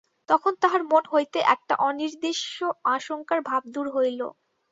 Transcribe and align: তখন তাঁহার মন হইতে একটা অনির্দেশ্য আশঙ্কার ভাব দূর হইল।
তখন 0.29 0.53
তাঁহার 0.61 0.81
মন 0.91 1.03
হইতে 1.13 1.39
একটা 1.53 1.73
অনির্দেশ্য 1.87 2.55
আশঙ্কার 2.95 3.39
ভাব 3.49 3.61
দূর 3.73 3.87
হইল। 3.95 4.21